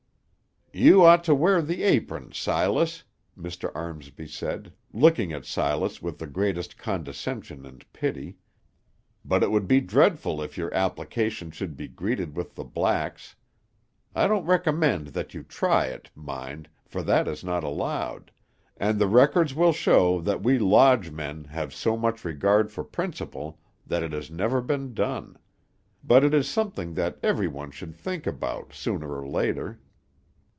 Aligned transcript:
"You 0.73 1.03
ought 1.03 1.25
to 1.25 1.35
wear 1.35 1.61
the 1.61 1.83
apron, 1.83 2.31
Silas," 2.31 3.03
Mr. 3.37 3.73
Armsby 3.75 4.25
said, 4.25 4.71
looking 4.93 5.33
at 5.33 5.43
Silas 5.43 6.01
with 6.01 6.17
the 6.17 6.27
greatest 6.27 6.77
condescension 6.77 7.65
and 7.65 7.83
pity; 7.91 8.37
"but 9.25 9.43
it 9.43 9.51
would 9.51 9.67
be 9.67 9.81
dreadful 9.81 10.41
if 10.41 10.57
your 10.57 10.73
application 10.73 11.51
should 11.51 11.75
be 11.75 11.89
greeted 11.89 12.37
with 12.37 12.55
the 12.55 12.63
blacks. 12.63 13.35
I 14.15 14.27
don't 14.27 14.45
recommend 14.45 15.07
that 15.07 15.33
you 15.33 15.43
try 15.43 15.87
it, 15.87 16.09
mind, 16.15 16.69
for 16.85 17.03
that 17.03 17.27
is 17.27 17.43
not 17.43 17.65
allowed, 17.65 18.31
and 18.77 18.97
the 18.97 19.07
records 19.09 19.53
will 19.53 19.73
show 19.73 20.21
that 20.21 20.41
we 20.41 20.57
lodge 20.57 21.11
men 21.11 21.43
have 21.43 21.73
so 21.73 21.97
much 21.97 22.23
regard 22.23 22.71
for 22.71 22.85
principle 22.85 23.59
that 23.85 24.03
it 24.03 24.13
has 24.13 24.31
never 24.31 24.61
been 24.61 24.93
done; 24.93 25.37
but 26.01 26.23
it 26.23 26.33
is 26.33 26.47
something 26.47 26.93
that 26.93 27.19
everyone 27.21 27.71
should 27.71 27.93
think 27.93 28.25
about, 28.25 28.71
sooner 28.73 29.13
or 29.17 29.27
later. 29.27 29.81